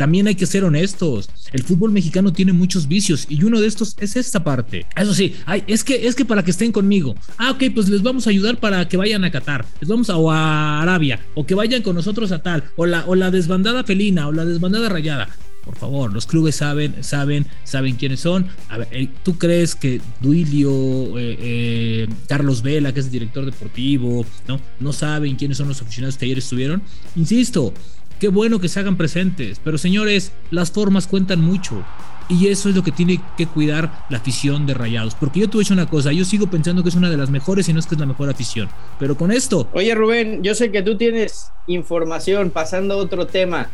también 0.00 0.26
hay 0.28 0.34
que 0.34 0.46
ser 0.46 0.64
honestos. 0.64 1.28
El 1.52 1.62
fútbol 1.62 1.92
mexicano 1.92 2.32
tiene 2.32 2.54
muchos 2.54 2.88
vicios 2.88 3.26
y 3.28 3.44
uno 3.44 3.60
de 3.60 3.66
estos 3.66 3.94
es 4.00 4.16
esta 4.16 4.42
parte. 4.42 4.86
Eso 4.96 5.12
sí, 5.12 5.34
es 5.66 5.84
que 5.84 6.06
es 6.06 6.14
que 6.14 6.24
para 6.24 6.42
que 6.42 6.52
estén 6.52 6.72
conmigo. 6.72 7.14
Ah, 7.36 7.50
ok, 7.50 7.64
pues 7.74 7.90
les 7.90 8.02
vamos 8.02 8.26
a 8.26 8.30
ayudar 8.30 8.58
para 8.58 8.88
que 8.88 8.96
vayan 8.96 9.24
a 9.24 9.30
Qatar. 9.30 9.66
Les 9.78 9.90
vamos 9.90 10.08
a, 10.08 10.14
a 10.14 10.80
Arabia 10.80 11.20
o 11.34 11.44
que 11.44 11.54
vayan 11.54 11.82
con 11.82 11.94
nosotros 11.94 12.32
a 12.32 12.42
tal 12.42 12.64
o 12.76 12.86
la 12.86 13.04
o 13.04 13.14
la 13.14 13.30
desbandada 13.30 13.84
felina 13.84 14.26
o 14.26 14.32
la 14.32 14.46
desbandada 14.46 14.88
rayada. 14.88 15.28
Por 15.66 15.76
favor, 15.76 16.10
los 16.14 16.24
clubes 16.24 16.56
saben, 16.56 17.04
saben, 17.04 17.46
saben 17.64 17.96
quiénes 17.96 18.20
son. 18.20 18.46
A 18.70 18.78
ver, 18.78 18.88
eh, 18.92 19.10
¿tú 19.22 19.36
crees 19.36 19.74
que 19.74 20.00
Duilio, 20.22 20.70
eh, 21.18 21.36
eh, 21.38 22.08
Carlos 22.26 22.62
Vela, 22.62 22.94
que 22.94 23.00
es 23.00 23.06
el 23.06 23.12
director 23.12 23.44
deportivo, 23.44 24.24
no, 24.48 24.58
no 24.80 24.92
saben 24.94 25.36
quiénes 25.36 25.58
son 25.58 25.68
los 25.68 25.82
aficionados 25.82 26.16
que 26.16 26.24
ayer 26.24 26.38
estuvieron? 26.38 26.82
Insisto, 27.16 27.74
Qué 28.20 28.28
bueno 28.28 28.60
que 28.60 28.68
se 28.68 28.78
hagan 28.78 28.96
presentes, 28.96 29.62
pero 29.64 29.78
señores, 29.78 30.32
las 30.50 30.70
formas 30.70 31.06
cuentan 31.06 31.40
mucho. 31.40 31.82
Y 32.28 32.48
eso 32.48 32.68
es 32.68 32.76
lo 32.76 32.84
que 32.84 32.92
tiene 32.92 33.18
que 33.38 33.46
cuidar 33.46 34.04
la 34.10 34.18
afición 34.18 34.66
de 34.66 34.74
Rayados. 34.74 35.14
Porque 35.14 35.40
yo 35.40 35.48
te 35.48 35.56
he 35.56 35.62
hecho 35.62 35.72
una 35.72 35.88
cosa, 35.88 36.12
yo 36.12 36.26
sigo 36.26 36.48
pensando 36.48 36.82
que 36.82 36.90
es 36.90 36.94
una 36.94 37.08
de 37.08 37.16
las 37.16 37.30
mejores 37.30 37.66
y 37.70 37.72
no 37.72 37.80
es 37.80 37.86
que 37.86 37.94
es 37.94 38.00
la 38.00 38.06
mejor 38.06 38.28
afición. 38.28 38.68
Pero 38.98 39.16
con 39.16 39.32
esto... 39.32 39.66
Oye 39.72 39.94
Rubén, 39.94 40.42
yo 40.42 40.54
sé 40.54 40.70
que 40.70 40.82
tú 40.82 40.98
tienes 40.98 41.50
información, 41.66 42.50
pasando 42.50 42.92
a 42.92 42.96
otro 42.98 43.26
tema. 43.26 43.70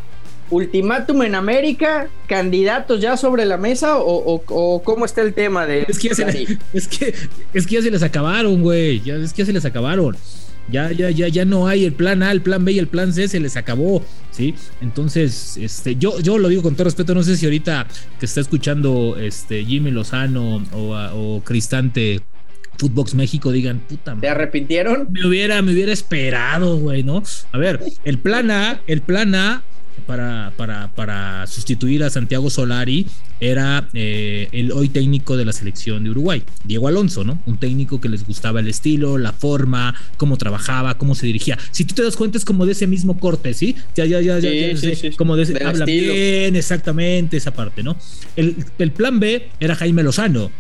¿Ultimátum 0.48 1.22
en 1.22 1.34
América? 1.34 2.08
¿Candidatos 2.28 3.00
ya 3.00 3.16
sobre 3.16 3.46
la 3.46 3.56
mesa? 3.56 3.96
¿O, 3.98 4.80
cómo 4.84 5.06
está 5.06 5.22
el 5.22 5.34
tema 5.34 5.66
de.? 5.66 5.86
Es 5.88 5.98
que, 5.98 6.10
ya 6.10 6.14
se, 6.14 6.58
es, 6.72 6.86
que, 6.86 7.12
es 7.52 7.66
que 7.66 7.74
ya 7.74 7.82
se 7.82 7.90
les 7.90 8.04
acabaron, 8.04 8.62
güey. 8.62 9.02
es 9.10 9.32
que 9.32 9.42
ya 9.42 9.46
se 9.46 9.52
les 9.52 9.64
acabaron. 9.64 10.16
Ya, 10.70 10.90
ya, 10.90 11.10
ya, 11.10 11.28
ya 11.28 11.44
no 11.44 11.68
hay 11.68 11.84
el 11.84 11.92
plan 11.92 12.22
A, 12.22 12.32
el 12.32 12.42
plan 12.42 12.64
B 12.64 12.72
y 12.72 12.78
el 12.78 12.88
plan 12.88 13.12
C, 13.12 13.28
se 13.28 13.38
les 13.38 13.56
acabó, 13.56 14.04
¿sí? 14.32 14.54
Entonces, 14.80 15.56
este, 15.56 15.96
yo, 15.96 16.18
yo 16.20 16.38
lo 16.38 16.48
digo 16.48 16.62
con 16.62 16.74
todo 16.74 16.84
respeto, 16.84 17.14
no 17.14 17.22
sé 17.22 17.36
si 17.36 17.46
ahorita 17.46 17.86
que 18.18 18.26
está 18.26 18.40
escuchando 18.40 19.16
este 19.16 19.64
Jimmy 19.64 19.92
Lozano 19.92 20.64
o, 20.72 20.94
o 21.14 21.40
Cristante 21.44 22.20
Footbox 22.78 23.14
México 23.14 23.52
digan, 23.52 23.80
puta 23.80 24.16
¿Te 24.20 24.28
arrepintieron? 24.28 25.08
Me 25.10 25.26
hubiera, 25.26 25.62
me 25.62 25.72
hubiera 25.72 25.92
esperado, 25.92 26.78
güey, 26.78 27.02
¿no? 27.02 27.22
A 27.52 27.58
ver, 27.58 27.80
el 28.04 28.18
plan 28.18 28.50
A, 28.50 28.80
el 28.86 29.00
plan 29.00 29.34
A 29.34 29.62
para, 30.06 30.52
para, 30.56 30.88
para 30.94 31.46
sustituir 31.46 32.04
a 32.04 32.10
Santiago 32.10 32.50
Solari 32.50 33.06
era 33.40 33.88
eh, 33.92 34.48
el 34.52 34.72
hoy 34.72 34.88
técnico 34.88 35.36
de 35.36 35.44
la 35.44 35.52
selección 35.52 36.04
de 36.04 36.10
Uruguay, 36.10 36.42
Diego 36.64 36.88
Alonso, 36.88 37.24
¿no? 37.24 37.40
Un 37.46 37.58
técnico 37.58 38.00
que 38.00 38.08
les 38.08 38.26
gustaba 38.26 38.60
el 38.60 38.68
estilo, 38.68 39.18
la 39.18 39.32
forma, 39.32 39.94
cómo 40.16 40.36
trabajaba, 40.36 40.96
cómo 40.96 41.14
se 41.14 41.26
dirigía. 41.26 41.58
Si 41.70 41.84
tú 41.84 41.94
te 41.94 42.02
das 42.02 42.16
cuenta, 42.16 42.38
es 42.38 42.44
como 42.44 42.66
de 42.66 42.72
ese 42.72 42.86
mismo 42.86 43.18
corte, 43.18 43.52
¿sí? 43.54 43.76
Ya, 43.94 44.06
ya, 44.06 44.20
ya, 44.20 44.38
ya, 44.38 44.50
como 45.16 45.36
de 45.36 45.42
ese, 45.42 45.64
habla 45.64 45.84
bien, 45.84 46.56
exactamente, 46.56 47.36
esa 47.36 47.52
parte, 47.52 47.82
¿no? 47.82 47.96
El, 48.36 48.56
el 48.78 48.92
plan 48.92 49.20
B 49.20 49.48
era 49.60 49.74
Jaime 49.74 50.02
Lozano. 50.02 50.50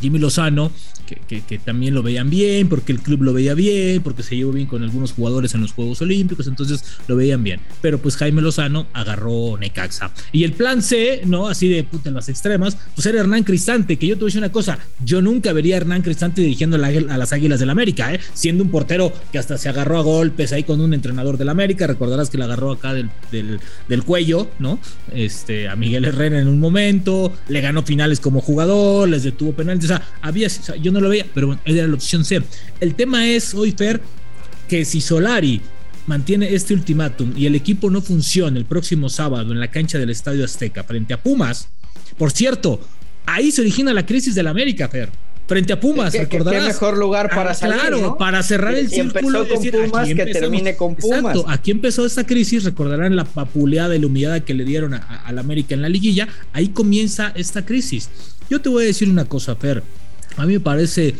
Jimmy 0.00 0.18
Lozano 0.18 0.72
que, 1.06 1.58
también 1.58 1.94
lo 1.94 2.02
veían 2.02 2.30
bien, 2.30 2.68
porque 2.68 2.92
el 2.92 3.00
club 3.00 3.22
lo 3.22 3.32
veía 3.32 3.54
bien, 3.54 4.02
porque 4.02 4.22
se 4.22 4.36
llevó 4.36 4.52
bien 4.52 4.66
con 4.66 4.82
algunos 4.82 5.12
jugadores 5.12 5.54
en 5.54 5.62
los 5.62 5.72
Juegos 5.72 6.00
Olímpicos, 6.02 6.46
entonces 6.46 6.84
lo 7.08 7.16
veían 7.16 7.42
bien. 7.42 7.60
Pero 7.80 7.98
pues 7.98 8.16
Jaime 8.16 8.42
Lozano 8.42 8.86
agarró 8.92 9.56
Necaxa. 9.58 10.12
Y 10.32 10.44
el 10.44 10.52
plan 10.52 10.82
C, 10.82 11.22
¿no? 11.26 11.48
Así 11.48 11.68
de 11.68 11.84
puta 11.84 12.08
en 12.08 12.14
las 12.14 12.28
extremas, 12.28 12.76
pues 12.94 13.06
era 13.06 13.20
Hernán 13.20 13.44
Cristante, 13.44 13.96
que 13.96 14.06
yo 14.06 14.14
te 14.14 14.20
voy 14.20 14.26
a 14.26 14.30
decir 14.30 14.40
una 14.40 14.52
cosa, 14.52 14.78
yo 15.04 15.22
nunca 15.22 15.52
vería 15.52 15.74
a 15.74 15.78
Hernán 15.78 16.02
Cristante 16.02 16.42
dirigiendo 16.42 16.76
a 16.76 17.18
las 17.18 17.32
Águilas 17.32 17.60
del 17.60 17.70
América, 17.70 18.12
¿eh? 18.12 18.20
Siendo 18.34 18.64
un 18.64 18.70
portero 18.70 19.12
que 19.30 19.38
hasta 19.38 19.58
se 19.58 19.68
agarró 19.68 19.98
a 19.98 20.02
golpes 20.02 20.52
ahí 20.52 20.62
con 20.62 20.80
un 20.80 20.94
entrenador 20.94 21.38
del 21.38 21.48
América, 21.48 21.86
recordarás 21.86 22.30
que 22.30 22.38
le 22.38 22.44
agarró 22.44 22.72
acá 22.72 22.94
del, 22.94 23.10
del, 23.30 24.02
cuello, 24.04 24.48
¿no? 24.58 24.78
Este, 25.14 25.68
a 25.68 25.76
Miguel 25.76 26.04
Herrera 26.04 26.40
en 26.40 26.48
un 26.48 26.60
momento, 26.60 27.32
le 27.48 27.60
ganó 27.60 27.82
finales 27.82 28.20
como 28.20 28.40
jugador, 28.40 29.08
les 29.08 29.22
detuvo 29.22 29.52
penales, 29.52 29.84
o 29.84 29.88
sea, 29.88 30.02
había, 30.20 30.48
yo 30.80 30.91
no 30.92 31.00
lo 31.00 31.08
veía, 31.08 31.26
pero 31.34 31.48
bueno, 31.48 31.62
era 31.64 31.86
la 31.86 31.94
opción 31.94 32.24
C. 32.24 32.42
El 32.80 32.94
tema 32.94 33.26
es 33.26 33.54
hoy, 33.54 33.72
Fer, 33.72 34.00
que 34.68 34.84
si 34.84 35.00
Solari 35.00 35.60
mantiene 36.06 36.54
este 36.54 36.74
ultimátum 36.74 37.32
y 37.36 37.46
el 37.46 37.54
equipo 37.54 37.90
no 37.90 38.00
funciona 38.02 38.58
el 38.58 38.64
próximo 38.64 39.08
sábado 39.08 39.52
en 39.52 39.60
la 39.60 39.70
cancha 39.70 39.98
del 39.98 40.10
Estadio 40.10 40.44
Azteca 40.44 40.84
frente 40.84 41.14
a 41.14 41.22
Pumas, 41.22 41.68
por 42.18 42.30
cierto, 42.30 42.80
ahí 43.26 43.50
se 43.50 43.60
origina 43.60 43.92
la 43.92 44.06
crisis 44.06 44.34
del 44.34 44.46
América, 44.46 44.88
Fer. 44.88 45.10
Frente 45.46 45.72
a 45.72 45.80
Pumas, 45.80 46.14
recordarás. 46.14 46.62
Qué 46.62 46.68
mejor 46.68 46.96
lugar 46.96 47.28
para 47.28 47.50
ah, 47.50 47.54
salir, 47.54 47.80
Claro, 47.80 48.16
para 48.16 48.42
cerrar 48.42 48.74
el 48.74 48.88
círculo. 48.88 49.42
Empezó 49.42 49.70
con 49.70 49.90
Pumas, 49.90 50.08
que 50.08 50.26
termine 50.26 50.76
con 50.76 50.94
Pumas. 50.94 51.18
Exacto, 51.18 51.44
aquí 51.48 51.72
empezó 51.72 52.06
esta 52.06 52.24
crisis, 52.24 52.64
recordarán 52.64 53.16
la 53.16 53.24
papuleada 53.24 53.94
y 53.96 53.98
la 53.98 54.06
humillada 54.06 54.40
que 54.40 54.54
le 54.54 54.64
dieron 54.64 54.94
al 54.94 55.38
América 55.38 55.74
en 55.74 55.82
la 55.82 55.88
liguilla. 55.88 56.28
Ahí 56.52 56.68
comienza 56.68 57.32
esta 57.34 57.66
crisis. 57.66 58.08
Yo 58.48 58.60
te 58.60 58.68
voy 58.68 58.84
a 58.84 58.86
decir 58.86 59.10
una 59.10 59.24
cosa, 59.24 59.56
Fer. 59.56 59.82
A 60.36 60.46
mí 60.46 60.54
me 60.54 60.60
parece 60.60 61.14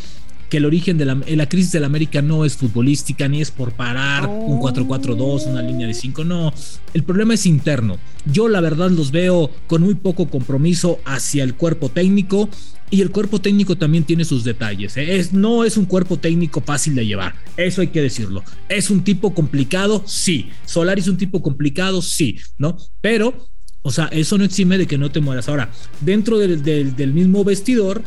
que 0.52 0.59
el 0.59 0.66
origen 0.66 0.99
de 0.99 1.07
la, 1.07 1.49
crisis 1.49 1.73
del 1.73 1.85
América 1.85 2.21
no 2.21 2.45
es 2.45 2.59
futbolística, 2.59 3.26
ni 3.26 3.40
es 3.40 3.50
por 3.50 3.73
parar 3.73 4.28
un 4.28 4.61
4-4-2, 4.61 5.47
una 5.47 5.62
línea 5.62 5.87
de 5.87 5.95
5, 5.95 6.25
no. 6.25 6.52
El 6.92 7.04
problema 7.04 7.33
es 7.33 7.47
interno. 7.47 7.97
Yo 8.26 8.49
la 8.49 8.61
verdad 8.61 8.90
los 8.90 9.12
veo 9.12 9.50
con 9.66 9.81
muy 9.81 9.95
poco 9.95 10.28
compromiso 10.28 11.00
hacia 11.07 11.42
el 11.42 11.54
cuerpo 11.54 11.88
técnico 11.88 12.50
y 12.90 13.00
el 13.00 13.11
cuerpo 13.11 13.40
técnico 13.40 13.78
también 13.78 14.04
tiene 14.04 14.26
sus 14.26 14.45
detalles. 14.45 14.95
¿eh? 14.99 15.16
Es, 15.16 15.33
no 15.33 15.64
es 15.64 15.78
un 15.78 15.87
cuerpo 15.87 16.19
técnico 16.19 16.61
fácil 16.61 16.95
de 16.97 17.07
llevar, 17.07 17.35
eso 17.57 17.81
hay 17.81 17.88
que 17.88 18.02
decirlo. 18.02 18.45
Es 18.69 18.90
un 18.90 19.02
tipo 19.02 19.33
complicado, 19.33 20.04
sí. 20.07 20.50
Solari 20.66 21.00
es 21.00 21.09
un 21.09 21.16
tipo 21.16 21.40
complicado, 21.40 22.02
sí, 22.02 22.38
¿no? 22.59 22.76
Pero, 23.00 23.49
o 23.81 23.90
sea, 23.90 24.09
eso 24.09 24.37
no 24.37 24.45
exime 24.45 24.76
de 24.76 24.87
que 24.87 24.99
no 24.99 25.11
te 25.11 25.21
mueras. 25.21 25.49
Ahora, 25.49 25.71
dentro 26.02 26.38
del, 26.38 26.62
del 26.62 27.14
mismo 27.14 27.42
vestidor, 27.42 28.02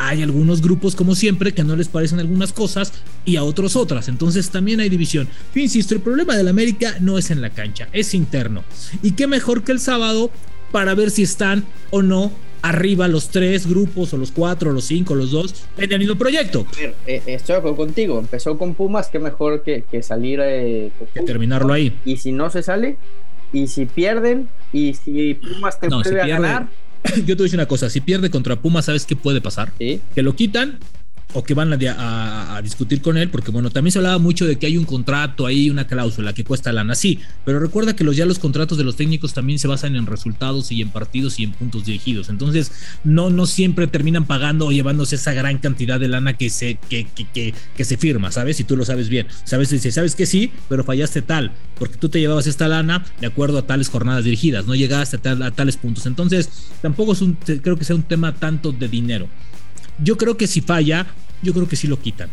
hay 0.00 0.22
algunos 0.22 0.62
grupos, 0.62 0.96
como 0.96 1.14
siempre, 1.14 1.52
que 1.52 1.62
no 1.62 1.76
les 1.76 1.88
parecen 1.88 2.20
algunas 2.20 2.52
cosas 2.52 2.92
y 3.24 3.36
a 3.36 3.44
otros 3.44 3.76
otras. 3.76 4.08
Entonces 4.08 4.50
también 4.50 4.80
hay 4.80 4.88
división. 4.88 5.28
Yo 5.54 5.60
insisto, 5.60 5.94
el 5.94 6.00
problema 6.00 6.36
del 6.36 6.48
América 6.48 6.96
no 7.00 7.18
es 7.18 7.30
en 7.30 7.42
la 7.42 7.50
cancha, 7.50 7.88
es 7.92 8.14
interno. 8.14 8.64
Y 9.02 9.12
qué 9.12 9.26
mejor 9.26 9.62
que 9.62 9.72
el 9.72 9.80
sábado 9.80 10.30
para 10.72 10.94
ver 10.94 11.10
si 11.10 11.22
están 11.22 11.64
o 11.90 12.02
no 12.02 12.32
arriba 12.62 13.08
los 13.08 13.28
tres 13.28 13.66
grupos 13.66 14.12
o 14.12 14.16
los 14.16 14.32
cuatro, 14.32 14.72
los 14.72 14.84
cinco, 14.84 15.14
los 15.14 15.30
dos 15.30 15.66
en 15.76 15.92
el 15.92 15.98
mismo 15.98 16.16
proyecto. 16.16 16.66
Eh, 17.06 17.22
estoy 17.26 17.54
de 17.54 17.58
acuerdo 17.58 17.76
contigo. 17.76 18.18
Empezó 18.18 18.56
con 18.56 18.74
Pumas, 18.74 19.08
qué 19.08 19.18
mejor 19.18 19.62
que, 19.62 19.84
salir 20.02 20.40
eh, 20.42 20.90
que 21.12 21.20
terminarlo 21.22 21.72
ahí. 21.72 21.96
Y 22.04 22.16
si 22.16 22.32
no 22.32 22.50
se 22.50 22.62
sale, 22.62 22.96
y 23.52 23.66
si 23.66 23.84
pierden, 23.84 24.48
y 24.72 24.94
si 24.94 25.34
Pumas 25.34 25.78
te 25.78 25.88
vuelve 25.88 26.22
a 26.22 26.26
ganar 26.26 26.68
yo 27.26 27.26
te 27.26 27.34
voy 27.34 27.42
a 27.42 27.44
decir 27.44 27.58
una 27.58 27.66
cosa, 27.66 27.90
si 27.90 28.00
pierde 28.00 28.30
contra 28.30 28.60
Puma, 28.60 28.82
¿sabes 28.82 29.06
qué 29.06 29.16
puede 29.16 29.40
pasar? 29.40 29.72
Que 29.78 30.22
lo 30.22 30.34
quitan 30.34 30.78
o 31.34 31.44
que 31.44 31.54
van 31.54 31.72
a, 31.72 32.60
discutir 32.62 33.00
con 33.00 33.16
él, 33.16 33.30
porque 33.30 33.50
bueno, 33.50 33.70
también 33.70 33.92
se 33.92 33.98
hablaba 33.98 34.18
mucho 34.18 34.46
de 34.46 34.58
que 34.58 34.66
hay 34.66 34.76
un 34.76 34.84
contrato 34.84 35.46
ahí, 35.46 35.70
una 35.70 35.86
cláusula 35.86 36.32
que 36.32 36.44
cuesta 36.44 36.72
lana, 36.72 36.94
sí, 36.94 37.20
pero 37.44 37.58
recuerda 37.58 37.96
que 37.96 38.04
los, 38.04 38.16
ya 38.16 38.26
los 38.26 38.38
contratos 38.38 38.76
de 38.76 38.84
los 38.84 38.96
técnicos 38.96 39.32
también 39.32 39.58
se 39.58 39.68
basan 39.68 39.96
en 39.96 40.06
resultados 40.06 40.70
y 40.72 40.82
en 40.82 40.90
partidos 40.90 41.38
y 41.40 41.44
en 41.44 41.52
puntos 41.52 41.86
dirigidos, 41.86 42.28
entonces 42.28 42.72
no, 43.04 43.30
no 43.30 43.46
siempre 43.46 43.86
terminan 43.86 44.26
pagando 44.26 44.66
o 44.66 44.72
llevándose 44.72 45.16
esa 45.16 45.32
gran 45.32 45.58
cantidad 45.58 45.98
de 45.98 46.08
lana 46.08 46.36
que 46.36 46.50
se, 46.50 46.78
que, 46.88 47.06
que, 47.06 47.54
que, 47.76 47.84
se 47.84 47.96
firma, 47.96 48.30
¿sabes? 48.30 48.60
Y 48.60 48.64
tú 48.64 48.76
lo 48.76 48.84
sabes 48.84 49.08
bien, 49.08 49.26
¿sabes? 49.44 49.70
Sabes 49.92 50.14
que 50.14 50.26
sí, 50.26 50.52
pero 50.68 50.84
fallaste 50.84 51.22
tal, 51.22 51.52
porque 51.78 51.96
tú 51.96 52.08
te 52.08 52.20
llevabas 52.20 52.46
esta 52.46 52.68
lana 52.68 53.04
de 53.20 53.26
acuerdo 53.26 53.58
a 53.58 53.66
tales 53.66 53.88
jornadas 53.88 54.24
dirigidas, 54.24 54.66
no 54.66 54.74
llegaste 54.74 55.16
a, 55.28 55.46
a 55.46 55.50
tales 55.50 55.76
puntos, 55.76 56.06
entonces 56.06 56.50
tampoco 56.82 57.12
es 57.12 57.22
un, 57.22 57.34
creo 57.34 57.76
que 57.76 57.84
sea 57.84 57.96
un 57.96 58.02
tema 58.02 58.34
tanto 58.34 58.72
de 58.72 58.88
dinero. 58.88 59.28
Yo 60.02 60.16
creo 60.16 60.36
que 60.36 60.46
si 60.46 60.60
falla, 60.60 61.06
yo 61.42 61.52
creo 61.52 61.68
que 61.68 61.76
sí 61.76 61.86
lo 61.86 62.00
quitan. 62.00 62.30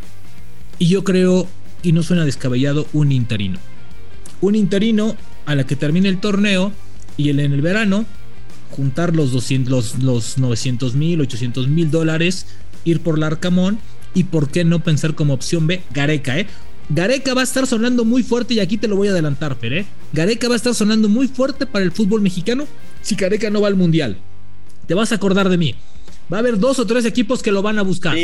Y 0.79 0.87
yo 0.87 1.03
creo, 1.03 1.47
y 1.83 1.91
no 1.91 2.03
suena 2.03 2.25
descabellado, 2.25 2.87
un 2.93 3.11
interino. 3.11 3.59
Un 4.41 4.55
interino 4.55 5.15
a 5.45 5.55
la 5.55 5.65
que 5.65 5.75
termine 5.75 6.09
el 6.09 6.19
torneo 6.19 6.71
y 7.17 7.29
en 7.29 7.39
el 7.39 7.61
verano 7.61 8.05
juntar 8.71 9.15
los, 9.15 9.31
200, 9.31 9.71
los, 9.71 10.03
los 10.03 10.37
900 10.37 10.95
mil, 10.95 11.21
800 11.21 11.67
mil 11.67 11.89
dólares, 11.89 12.45
ir 12.85 13.01
por 13.01 13.17
Larcamón 13.17 13.79
y 14.13 14.25
por 14.25 14.49
qué 14.49 14.63
no 14.63 14.83
pensar 14.83 15.15
como 15.15 15.33
opción 15.33 15.67
B, 15.67 15.81
Gareca, 15.93 16.37
¿eh? 16.37 16.47
Gareca 16.89 17.33
va 17.33 17.41
a 17.41 17.43
estar 17.43 17.67
sonando 17.67 18.05
muy 18.05 18.23
fuerte 18.23 18.53
y 18.53 18.59
aquí 18.61 18.77
te 18.77 18.87
lo 18.87 18.95
voy 18.95 19.09
a 19.09 19.11
adelantar, 19.11 19.55
Fer, 19.55 19.73
¿eh? 19.73 19.85
Gareca 20.13 20.47
va 20.47 20.53
a 20.53 20.57
estar 20.57 20.73
sonando 20.73 21.09
muy 21.09 21.27
fuerte 21.27 21.65
para 21.65 21.83
el 21.83 21.91
fútbol 21.91 22.21
mexicano 22.21 22.65
si 23.01 23.15
Gareca 23.15 23.49
no 23.49 23.61
va 23.61 23.67
al 23.67 23.75
Mundial. 23.75 24.17
Te 24.87 24.93
vas 24.93 25.11
a 25.11 25.15
acordar 25.15 25.49
de 25.49 25.57
mí. 25.57 25.75
Va 26.31 26.37
a 26.37 26.39
haber 26.41 26.59
dos 26.59 26.79
o 26.79 26.85
tres 26.85 27.05
equipos 27.05 27.41
que 27.41 27.51
lo 27.51 27.61
van 27.61 27.79
a 27.79 27.83
buscar. 27.83 28.15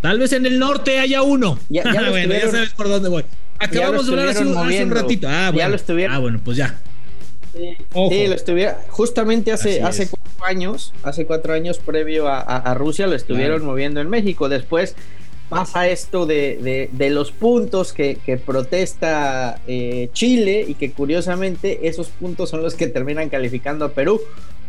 Tal 0.00 0.18
vez 0.18 0.32
en 0.32 0.46
el 0.46 0.58
norte 0.58 0.98
haya 0.98 1.22
uno. 1.22 1.58
Ya, 1.68 1.84
bueno, 2.10 2.34
ya 2.34 2.50
sabes 2.50 2.70
por 2.70 2.88
dónde 2.88 3.08
voy. 3.08 3.24
Acabamos 3.58 4.06
de 4.06 4.12
hablar 4.12 4.28
hace, 4.28 4.44
un 4.44 4.90
ratito. 4.90 5.28
Ah, 5.28 5.50
bueno. 5.52 5.58
Ya 5.58 5.68
lo 5.68 5.76
estuvieron. 5.76 6.16
Ah, 6.16 6.18
bueno, 6.18 6.40
pues 6.44 6.56
ya. 6.56 6.80
Sí, 7.52 8.26
lo 8.26 8.34
estuvieron. 8.34 8.74
Justamente 8.88 9.52
hace, 9.52 9.82
hace 9.82 10.08
cuatro 10.08 10.44
años, 10.44 10.92
hace 11.02 11.26
cuatro 11.26 11.52
años 11.52 11.78
previo 11.78 12.26
a, 12.28 12.74
Rusia, 12.74 13.06
lo 13.06 13.14
estuvieron 13.14 13.64
moviendo 13.64 14.00
en 14.00 14.10
México. 14.10 14.48
Después 14.48 14.96
pasa 15.48 15.86
esto 15.86 16.24
de, 16.24 16.88
de, 16.90 17.10
los 17.10 17.30
puntos 17.30 17.92
que, 17.92 18.16
que 18.24 18.38
protesta 18.38 19.60
eh, 19.66 20.08
Chile 20.14 20.64
y 20.66 20.74
que 20.74 20.92
curiosamente 20.92 21.86
esos 21.86 22.08
puntos 22.08 22.48
son 22.48 22.62
los 22.62 22.74
que 22.74 22.86
terminan 22.86 23.28
calificando 23.28 23.84
a 23.84 23.90
Perú 23.90 24.20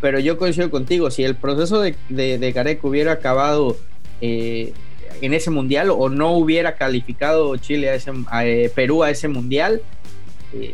pero 0.03 0.19
yo 0.19 0.37
coincido 0.37 0.69
contigo, 0.69 1.09
si 1.09 1.23
el 1.23 1.37
proceso 1.37 1.79
de, 1.79 1.95
de, 2.09 2.51
Gareca 2.51 2.85
hubiera 2.85 3.13
acabado 3.13 3.77
eh, 4.19 4.73
en 5.21 5.33
ese 5.33 5.49
mundial 5.49 5.91
o 5.91 6.09
no 6.09 6.33
hubiera 6.33 6.75
calificado 6.75 7.55
Chile 7.55 7.89
a 7.89 7.95
ese, 7.95 8.11
eh, 8.43 8.69
Perú 8.75 9.03
a 9.03 9.11
ese 9.11 9.29
mundial, 9.29 9.81
eh, 10.51 10.73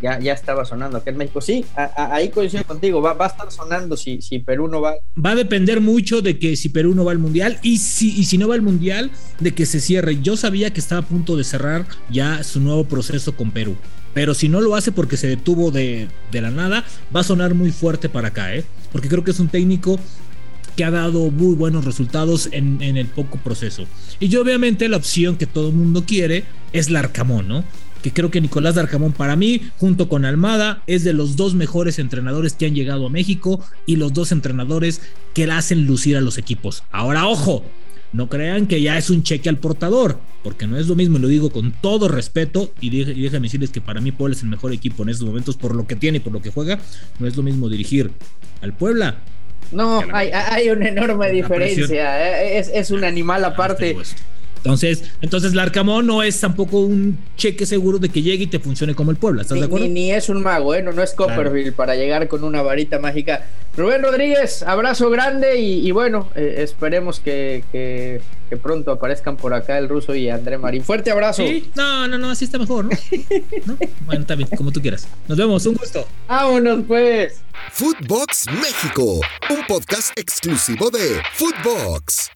ya, 0.00 0.20
ya 0.20 0.32
estaba 0.32 0.64
sonando 0.64 0.98
aquí 0.98 1.10
en 1.10 1.16
México. 1.16 1.40
Sí, 1.40 1.64
ahí 1.96 2.28
coincido 2.28 2.62
contigo, 2.62 3.02
va, 3.02 3.16
a 3.18 3.26
estar 3.26 3.50
sonando 3.50 3.96
si, 3.96 4.22
si 4.22 4.38
Perú 4.38 4.68
no 4.68 4.80
va. 4.80 4.94
Va 5.16 5.32
a 5.32 5.34
depender 5.34 5.80
mucho 5.80 6.22
de 6.22 6.38
que 6.38 6.54
si 6.54 6.68
Perú 6.68 6.94
no 6.94 7.04
va 7.04 7.10
al 7.10 7.18
mundial 7.18 7.58
y 7.62 7.78
si, 7.78 8.16
y 8.16 8.26
si 8.26 8.38
no 8.38 8.46
va 8.46 8.54
al 8.54 8.62
mundial, 8.62 9.10
de 9.40 9.54
que 9.54 9.66
se 9.66 9.80
cierre. 9.80 10.20
Yo 10.22 10.36
sabía 10.36 10.72
que 10.72 10.78
estaba 10.78 11.00
a 11.00 11.04
punto 11.04 11.36
de 11.36 11.42
cerrar 11.42 11.84
ya 12.10 12.44
su 12.44 12.60
nuevo 12.60 12.84
proceso 12.84 13.34
con 13.34 13.50
Perú. 13.50 13.76
Pero 14.14 14.34
si 14.34 14.48
no 14.48 14.60
lo 14.60 14.74
hace 14.74 14.92
porque 14.92 15.16
se 15.16 15.26
detuvo 15.26 15.70
de, 15.70 16.08
la 16.32 16.50
nada, 16.50 16.84
va 17.14 17.20
a 17.20 17.24
sonar 17.24 17.54
muy 17.54 17.70
fuerte 17.70 18.08
para 18.08 18.28
acá, 18.28 18.54
¿eh? 18.54 18.64
Porque 18.92 19.08
creo 19.08 19.24
que 19.24 19.30
es 19.30 19.40
un 19.40 19.48
técnico 19.48 19.98
que 20.76 20.84
ha 20.84 20.90
dado 20.90 21.30
muy 21.30 21.54
buenos 21.54 21.84
resultados 21.84 22.48
en, 22.52 22.80
el 22.80 23.06
poco 23.06 23.38
proceso. 23.38 23.84
Y 24.20 24.28
yo 24.28 24.42
obviamente 24.42 24.88
la 24.88 24.96
opción 24.96 25.36
que 25.36 25.46
todo 25.46 25.68
el 25.68 25.74
mundo 25.74 26.04
quiere 26.06 26.44
es 26.72 26.90
Larcamón, 26.90 27.48
¿no? 27.48 27.64
Que 28.02 28.12
creo 28.12 28.30
que 28.30 28.40
Nicolás 28.40 28.76
Larcamón 28.76 29.12
para 29.12 29.34
mí, 29.34 29.70
junto 29.78 30.08
con 30.08 30.24
Almada, 30.24 30.82
es 30.86 31.02
de 31.02 31.12
los 31.14 31.34
dos 31.34 31.54
mejores 31.54 31.98
entrenadores 31.98 32.52
que 32.52 32.66
han 32.66 32.76
llegado 32.76 33.06
a 33.06 33.10
México 33.10 33.60
y 33.86 33.96
los 33.96 34.12
dos 34.12 34.30
entrenadores 34.30 35.00
que 35.34 35.48
la 35.48 35.58
hacen 35.58 35.84
lucir 35.84 36.16
a 36.16 36.20
los 36.20 36.38
equipos. 36.38 36.84
Ahora, 36.92 37.26
ojo, 37.26 37.64
no 38.12 38.28
crean 38.28 38.66
que 38.66 38.80
ya 38.80 38.96
es 38.96 39.10
un 39.10 39.22
cheque 39.22 39.48
al 39.48 39.58
portador, 39.58 40.18
porque 40.42 40.66
no 40.66 40.78
es 40.78 40.86
lo 40.86 40.94
mismo, 40.94 41.18
y 41.18 41.20
lo 41.20 41.28
digo 41.28 41.50
con 41.50 41.72
todo 41.72 42.08
respeto, 42.08 42.72
y, 42.80 42.90
déjenme 42.90 43.46
decirles 43.46 43.70
que 43.70 43.80
para 43.80 44.00
mí 44.00 44.12
Puebla 44.12 44.34
es 44.34 44.42
el 44.42 44.48
mejor 44.48 44.72
equipo 44.72 45.02
en 45.02 45.10
estos 45.10 45.26
momentos 45.26 45.56
por 45.56 45.74
lo 45.74 45.86
que 45.86 45.96
tiene 45.96 46.18
y 46.18 46.20
por 46.20 46.32
lo 46.32 46.40
que 46.40 46.50
juega, 46.50 46.78
no 47.18 47.26
es 47.26 47.36
lo 47.36 47.42
mismo 47.42 47.68
dirigir 47.68 48.10
al 48.62 48.72
Puebla. 48.72 49.18
No, 49.72 50.02
hay, 50.12 50.30
hay, 50.32 50.70
una 50.70 50.88
enorme 50.88 51.30
diferencia, 51.30 52.42
eh, 52.42 52.58
es, 52.58 52.70
es 52.72 52.90
un 52.90 53.04
animal 53.04 53.44
ah, 53.44 53.48
aparte. 53.48 53.96
Entonces, 54.58 55.04
entonces 55.20 55.54
Larcamón 55.54 56.06
no 56.06 56.22
es 56.22 56.40
tampoco 56.40 56.80
un 56.80 57.18
cheque 57.36 57.66
seguro 57.66 57.98
de 57.98 58.08
que 58.08 58.22
llegue 58.22 58.44
y 58.44 58.46
te 58.46 58.58
funcione 58.58 58.94
como 58.94 59.10
el 59.10 59.16
Puebla, 59.16 59.42
¿estás 59.42 59.54
ni, 59.54 59.60
de 59.60 59.66
acuerdo? 59.66 59.88
Ni, 59.88 60.10
es 60.10 60.28
un 60.28 60.42
mago, 60.42 60.74
¿eh? 60.74 60.82
no, 60.82 60.90
es 61.02 61.12
Copperfield 61.12 61.74
para 61.74 61.94
llegar 61.94 62.28
con 62.28 62.44
una 62.44 62.62
varita 62.62 62.98
mágica. 62.98 63.46
Rubén 63.76 64.02
Rodríguez, 64.02 64.64
abrazo 64.64 65.08
grande 65.08 65.60
y, 65.60 65.90
bueno, 65.92 66.28
eh, 66.34 66.56
esperemos 66.58 67.20
que, 67.20 67.62
que, 67.70 68.20
pronto 68.56 68.90
aparezcan 68.90 69.36
por 69.36 69.54
acá 69.54 69.78
el 69.78 69.88
ruso 69.88 70.16
y 70.16 70.28
André 70.28 70.58
Marín. 70.58 70.82
Fuerte 70.82 71.12
abrazo. 71.12 71.46
¿Sí? 71.46 71.70
No, 71.76 72.08
no, 72.08 72.18
no, 72.18 72.30
así 72.30 72.44
está 72.44 72.58
mejor, 72.58 72.86
¿no? 72.86 72.90
¿no? 73.66 73.78
Bueno, 74.06 74.22
está 74.22 74.34
bien, 74.34 74.48
como 74.56 74.72
tú 74.72 74.80
quieras. 74.80 75.06
Nos 75.28 75.38
vemos, 75.38 75.64
un 75.66 75.74
gusto. 75.74 76.06
Vámonos 76.26 76.80
pues. 76.88 77.40
Footbox 77.72 78.46
México, 78.60 79.20
un 79.50 79.66
podcast 79.68 80.18
exclusivo 80.18 80.90
de 80.90 81.20
Footbox. 81.34 82.30